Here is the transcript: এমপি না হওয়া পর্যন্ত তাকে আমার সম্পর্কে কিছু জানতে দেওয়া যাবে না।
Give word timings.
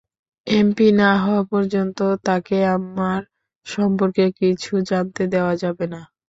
এমপি 0.47 0.87
না 0.99 1.11
হওয়া 1.23 1.43
পর্যন্ত 1.51 1.97
তাকে 2.25 2.57
আমার 2.75 3.19
সম্পর্কে 3.67 4.23
কিছু 4.39 4.71
জানতে 4.89 5.23
দেওয়া 5.33 5.53
যাবে 5.63 5.85
না। 5.93 6.01